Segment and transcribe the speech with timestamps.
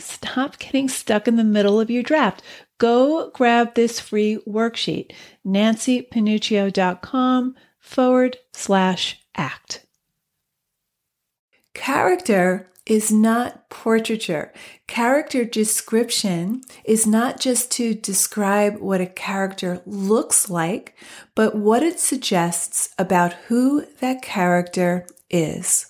[0.00, 2.42] Stop getting stuck in the middle of your draft.
[2.78, 5.12] Go grab this free worksheet,
[5.46, 9.86] nancypanuccio.com forward slash act.
[11.74, 14.52] Character is not portraiture.
[14.86, 20.96] Character description is not just to describe what a character looks like,
[21.34, 25.89] but what it suggests about who that character is.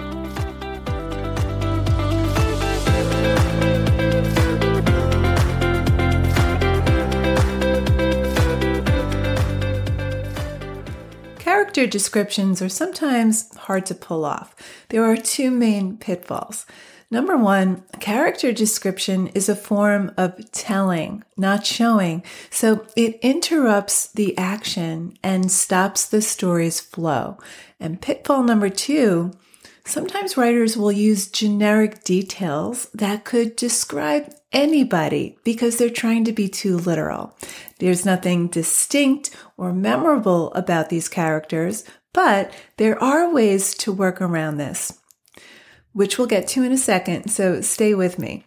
[11.81, 14.55] Character descriptions are sometimes hard to pull off.
[14.89, 16.67] There are two main pitfalls.
[17.09, 22.21] Number one, character description is a form of telling, not showing.
[22.51, 27.39] So it interrupts the action and stops the story's flow.
[27.79, 29.31] And pitfall number two,
[29.91, 36.47] sometimes writers will use generic details that could describe anybody because they're trying to be
[36.47, 37.35] too literal.
[37.79, 41.83] There's nothing distinct or memorable about these characters,
[42.13, 44.99] but there are ways to work around this,
[45.93, 48.45] which we'll get to in a second, so stay with me.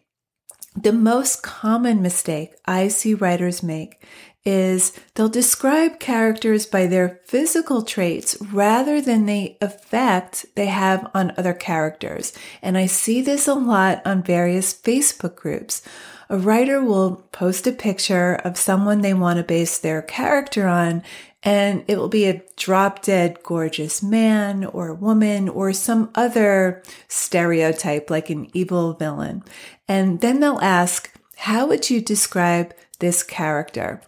[0.77, 4.03] The most common mistake I see writers make
[4.45, 11.33] is they'll describe characters by their physical traits rather than the effect they have on
[11.37, 12.33] other characters.
[12.61, 15.83] And I see this a lot on various Facebook groups.
[16.29, 21.03] A writer will post a picture of someone they want to base their character on,
[21.43, 28.11] and it will be a drop dead gorgeous man or woman or some other stereotype
[28.11, 29.43] like an evil villain.
[29.87, 34.01] And then they'll ask, how would you describe this character?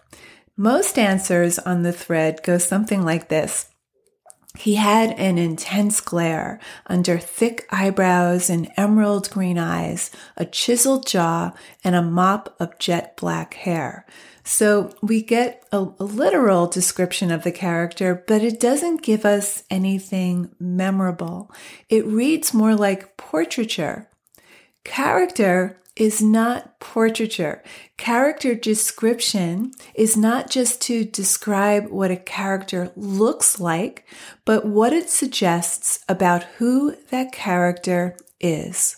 [0.55, 3.69] Most answers on the thread go something like this.
[4.57, 11.53] He had an intense glare under thick eyebrows and emerald green eyes, a chiseled jaw,
[11.83, 14.05] and a mop of jet black hair.
[14.43, 19.63] So we get a, a, literal description of the character, but it doesn't give us
[19.69, 21.51] anything memorable.
[21.89, 24.09] It reads more like portraiture.
[24.85, 27.63] Character is not portraiture.
[27.97, 34.05] Character description is not just to describe what a character looks like,
[34.45, 38.97] but what it suggests about who that character is.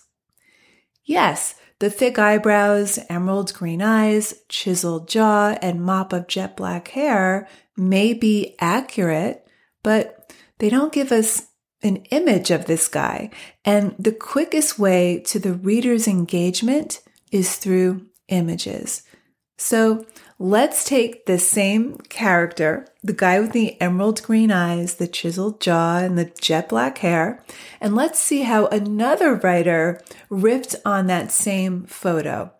[1.05, 7.47] Yes, the thick eyebrows, emerald green eyes, chiseled jaw, and mop of jet black hair
[7.77, 9.47] may be accurate,
[9.81, 11.47] but they don't give us
[11.81, 13.29] an image of this guy.
[13.63, 17.01] And the quickest way to the reader's engagement
[17.31, 19.03] is through images.
[19.57, 20.05] So
[20.39, 25.97] let's take the same character, the guy with the emerald green eyes, the chiseled jaw,
[25.97, 27.43] and the jet black hair,
[27.81, 32.53] and let's see how another writer ripped on that same photo.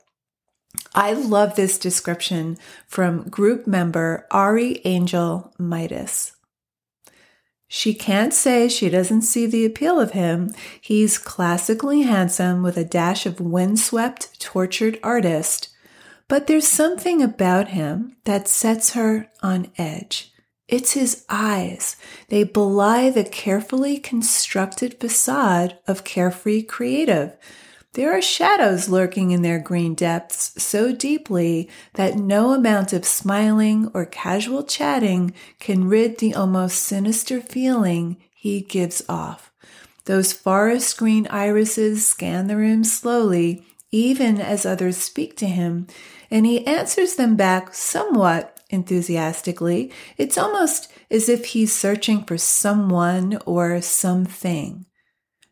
[0.93, 6.33] I love this description from group member Ari Angel Midas.
[7.71, 10.51] She can't say she doesn't see the appeal of him.
[10.81, 15.69] He's classically handsome with a dash of windswept, tortured artist.
[16.27, 20.33] But there's something about him that sets her on edge.
[20.67, 21.95] It's his eyes.
[22.29, 27.37] They belie the carefully constructed facade of carefree creative.
[27.99, 33.91] There are shadows lurking in their green depths so deeply that no amount of smiling
[33.93, 39.51] or casual chatting can rid the almost sinister feeling he gives off.
[40.05, 45.85] Those forest green irises scan the room slowly, even as others speak to him,
[46.31, 49.91] and he answers them back somewhat enthusiastically.
[50.17, 54.85] It's almost as if he's searching for someone or something.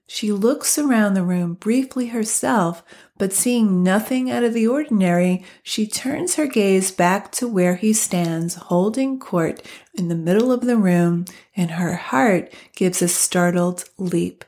[0.10, 2.82] She looks around the room briefly herself,
[3.18, 7.92] but seeing nothing out of the ordinary, she turns her gaze back to where he
[7.92, 9.62] stands holding court
[9.94, 11.26] in the middle of the room,
[11.58, 14.46] and her heart gives a startled leap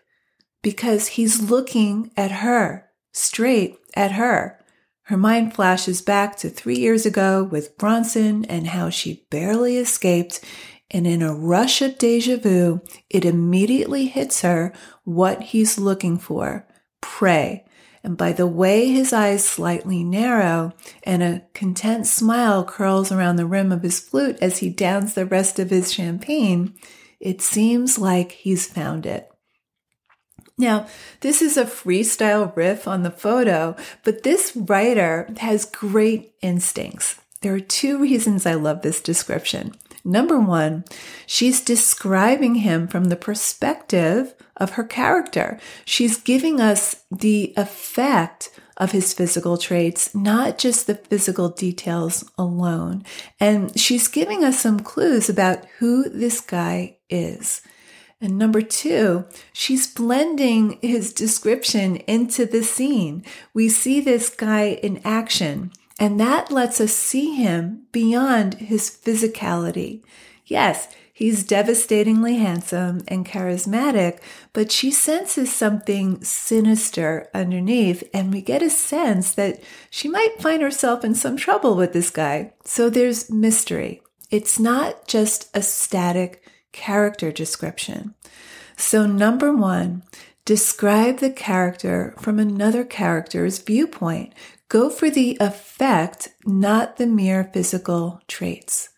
[0.61, 4.59] because he's looking at her, straight at her.
[5.03, 10.39] Her mind flashes back to three years ago with Bronson and how she barely escaped.
[10.91, 16.68] And in a rush of deja vu, it immediately hits her what he's looking for
[17.01, 17.65] prey.
[18.03, 23.45] And by the way his eyes slightly narrow and a content smile curls around the
[23.45, 26.75] rim of his flute as he downs the rest of his champagne,
[27.19, 29.30] it seems like he's found it.
[30.57, 30.88] Now,
[31.21, 37.19] this is a freestyle riff on the photo, but this writer has great instincts.
[37.42, 39.74] There are two reasons I love this description.
[40.03, 40.85] Number one,
[41.25, 45.59] she's describing him from the perspective of her character.
[45.85, 53.03] She's giving us the effect of his physical traits, not just the physical details alone.
[53.39, 57.61] And she's giving us some clues about who this guy is.
[58.21, 63.23] And number two, she's blending his description into the scene.
[63.53, 70.01] We see this guy in action, and that lets us see him beyond his physicality.
[70.45, 74.19] Yes, he's devastatingly handsome and charismatic,
[74.53, 80.61] but she senses something sinister underneath, and we get a sense that she might find
[80.61, 82.53] herself in some trouble with this guy.
[82.63, 84.01] So there's mystery.
[84.31, 88.15] It's not just a static character description.
[88.77, 90.03] So, number one,
[90.49, 94.33] describe the character from another character's viewpoint.
[94.67, 98.89] Go for the effect, not the mere physical traits.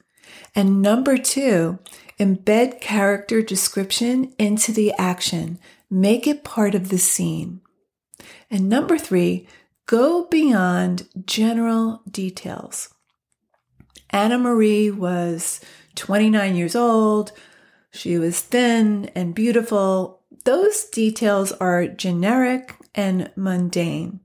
[0.56, 1.80] And number two,
[2.18, 5.60] embed character description into the action.
[5.90, 7.60] Make it part of the scene.
[8.50, 9.46] And number three,
[9.88, 12.94] go beyond general details.
[14.10, 15.60] Anna Marie was
[15.96, 17.34] 29 years old,
[17.92, 20.21] she was thin and beautiful.
[20.44, 24.22] Those details are generic and mundane.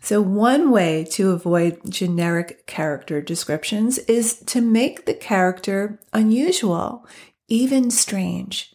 [0.00, 7.06] So, one way to avoid generic character descriptions is to make the character unusual,
[7.48, 8.74] even strange.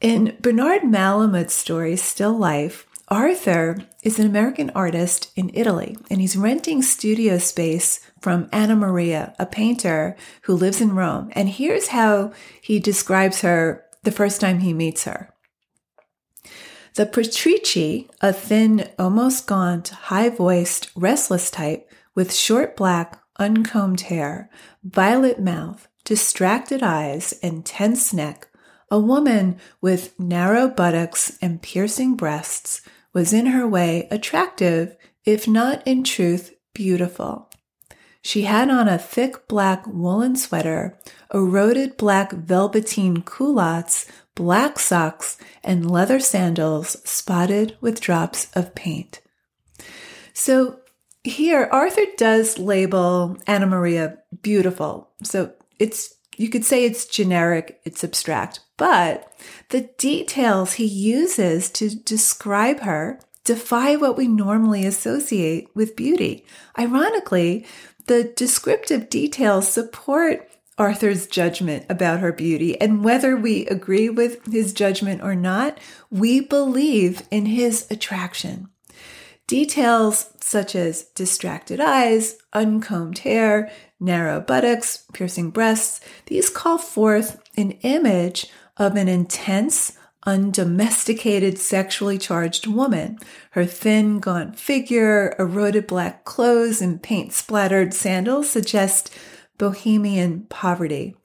[0.00, 6.36] In Bernard Malamud's story, Still Life, Arthur is an American artist in Italy, and he's
[6.36, 11.30] renting studio space from Anna Maria, a painter who lives in Rome.
[11.32, 15.29] And here's how he describes her the first time he meets her.
[16.94, 24.50] The Patrici, a thin, almost gaunt, high voiced, restless type with short black, uncombed hair,
[24.82, 28.48] violet mouth, distracted eyes, and tense neck,
[28.90, 32.82] a woman with narrow buttocks and piercing breasts,
[33.12, 37.49] was in her way attractive, if not in truth beautiful.
[38.22, 40.98] She had on a thick black woolen sweater,
[41.32, 49.20] eroded black velveteen culottes, black socks, and leather sandals spotted with drops of paint.
[50.34, 50.80] So
[51.24, 55.10] here, Arthur does label Anna Maria beautiful.
[55.22, 59.32] So it's, you could say it's generic, it's abstract, but
[59.70, 66.44] the details he uses to describe her defy what we normally associate with beauty.
[66.78, 67.66] Ironically,
[68.06, 72.80] the descriptive details support Arthur's judgment about her beauty.
[72.80, 75.78] And whether we agree with his judgment or not,
[76.10, 78.68] we believe in his attraction.
[79.46, 87.72] Details such as distracted eyes, uncombed hair, narrow buttocks, piercing breasts, these call forth an
[87.82, 93.18] image of an intense, undomesticated, sexually charged woman.
[93.52, 99.14] Her thin, gaunt figure, eroded black clothes, and paint splattered sandals suggest
[99.58, 101.16] bohemian poverty.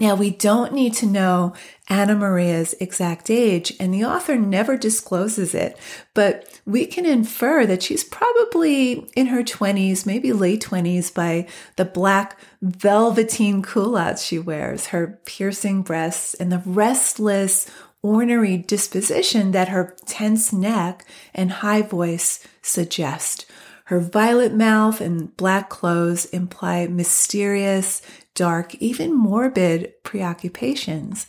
[0.00, 1.54] Now, we don't need to know
[1.88, 5.78] Anna Maria's exact age, and the author never discloses it,
[6.12, 11.46] but we can infer that she's probably in her 20s, maybe late 20s, by
[11.76, 17.70] the black velveteen culottes she wears, her piercing breasts, and the restless,
[18.02, 23.46] ornery disposition that her tense neck and high voice suggest.
[23.84, 28.02] Her violet mouth and black clothes imply mysterious,
[28.34, 31.26] dark, even morbid preoccupations.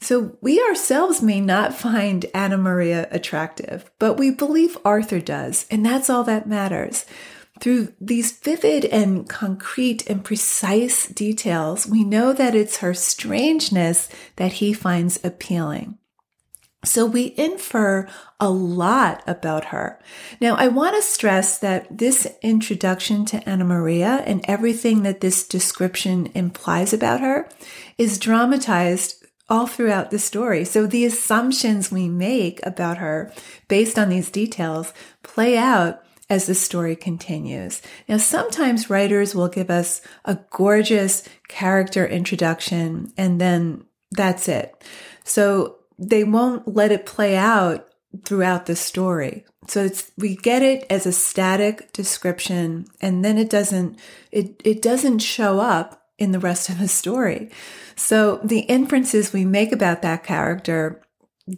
[0.00, 5.84] So we ourselves may not find Anna Maria attractive, but we believe Arthur does, and
[5.84, 7.06] that's all that matters.
[7.60, 14.54] Through these vivid and concrete and precise details, we know that it's her strangeness that
[14.54, 15.98] he finds appealing.
[16.84, 18.08] So we infer
[18.40, 20.00] a lot about her.
[20.40, 25.46] Now, I want to stress that this introduction to Anna Maria and everything that this
[25.46, 27.48] description implies about her
[27.98, 30.64] is dramatized all throughout the story.
[30.64, 33.32] So the assumptions we make about her
[33.68, 34.92] based on these details
[35.22, 37.82] play out as the story continues.
[38.08, 44.82] Now, sometimes writers will give us a gorgeous character introduction and then that's it.
[45.24, 47.86] So they won't let it play out
[48.24, 49.44] throughout the story.
[49.68, 53.98] So it's we get it as a static description and then it doesn't
[54.30, 57.50] it it doesn't show up in the rest of the story.
[57.94, 61.02] So the inferences we make about that character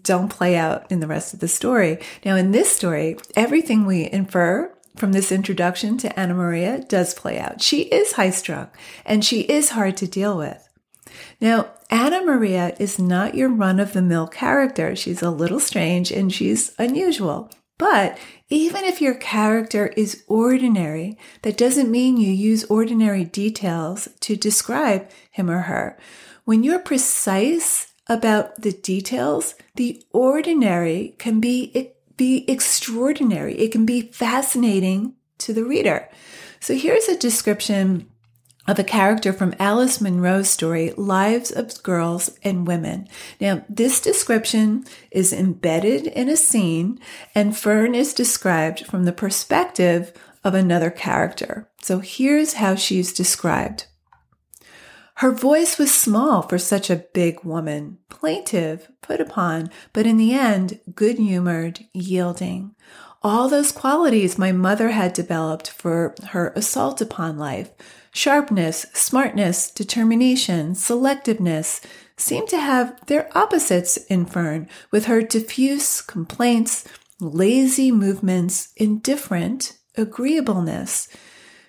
[0.02, 1.98] don't play out in the rest of the story.
[2.24, 7.38] Now in this story, everything we infer from this introduction to Anna Maria does play
[7.38, 7.60] out.
[7.60, 8.68] She is high strung
[9.04, 10.68] and she is hard to deal with.
[11.40, 14.96] Now, Anna Maria is not your run of the mill character.
[14.96, 17.50] She's a little strange and she's unusual.
[17.76, 24.36] But even if your character is ordinary, that doesn't mean you use ordinary details to
[24.36, 25.98] describe him or her.
[26.44, 33.58] When you're precise about the details, the ordinary can be, be extraordinary.
[33.58, 36.08] It can be fascinating to the reader.
[36.60, 38.08] So here's a description
[38.66, 43.08] of a character from Alice Munro's story, Lives of Girls and Women.
[43.40, 46.98] Now, this description is embedded in a scene,
[47.34, 51.68] and Fern is described from the perspective of another character.
[51.82, 53.86] So here's how she's described.
[55.18, 60.34] Her voice was small for such a big woman, plaintive, put upon, but in the
[60.34, 62.74] end, good humored, yielding.
[63.22, 67.70] All those qualities my mother had developed for her assault upon life
[68.16, 71.84] Sharpness, smartness, determination, selectiveness
[72.16, 76.84] seemed to have their opposites in Fern, with her diffuse complaints,
[77.18, 81.08] lazy movements, indifferent agreeableness.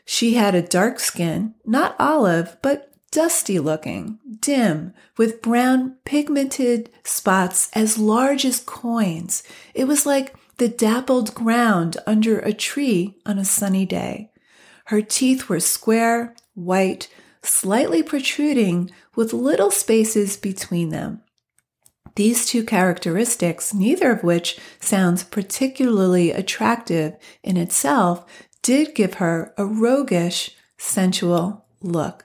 [0.05, 7.69] She had a dark skin, not olive, but dusty looking, dim, with brown pigmented spots
[7.72, 9.41] as large as coins.
[9.74, 14.31] It was like the dappled ground under a tree on a sunny day.
[14.88, 17.07] Her teeth were square, white,
[17.41, 21.22] slightly protruding with little spaces between them.
[22.15, 28.25] These two characteristics, neither of which sounds particularly attractive in itself,
[28.62, 32.25] did give her a roguish, sensual look.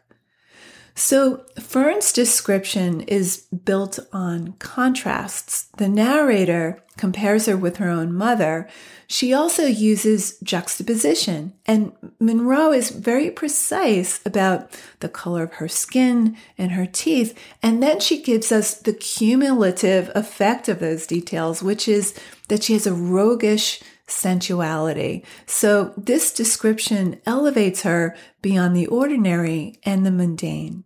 [0.95, 5.69] So Fern's description is built on contrasts.
[5.79, 8.69] The narrator compares her with her own mother.
[9.07, 14.71] She also uses juxtaposition, and Munro is very precise about
[15.01, 17.37] the color of her skin and her teeth.
[17.63, 22.15] And then she gives us the cumulative effect of those details, which is
[22.49, 25.25] that she has a roguish sensuality.
[25.47, 30.85] So this description elevates her beyond the ordinary and the mundane.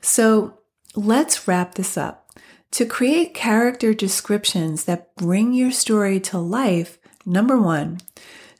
[0.00, 0.58] So
[0.94, 2.28] let's wrap this up.
[2.72, 7.98] To create character descriptions that bring your story to life, number one,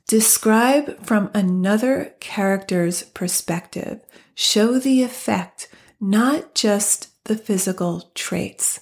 [0.09, 4.00] describe from another character's perspective.
[4.35, 5.69] Show the effect,
[6.00, 8.80] not just the physical traits.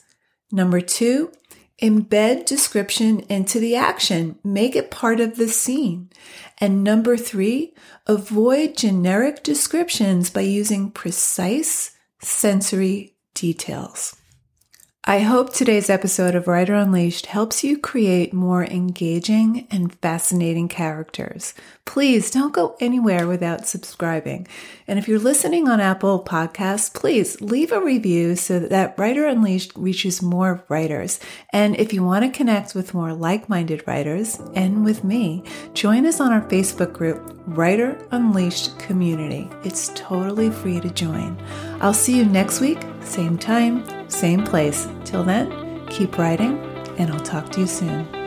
[0.50, 1.30] Number two,
[1.82, 4.38] embed description into the action.
[4.42, 6.11] Make it part of the scene.
[6.58, 7.75] And number three,
[8.06, 14.17] avoid generic descriptions by using precise, sensory details.
[15.09, 21.55] I hope today's episode of Writer Unleashed helps you create more engaging and fascinating characters.
[21.87, 24.47] Please don't go anywhere without subscribing.
[24.87, 29.73] And if you're listening on Apple Podcasts, please leave a review so that Writer Unleashed
[29.77, 31.21] reaches more writers.
[31.55, 36.05] And if you want to connect with more like minded writers and with me, join
[36.05, 39.49] us on our Facebook group, Writer Unleashed Community.
[39.65, 41.43] It's totally free to join.
[41.81, 44.88] I'll see you next week, same time, same place.
[45.05, 46.59] Till then, keep writing,
[46.99, 48.17] and I'll talk to you soon.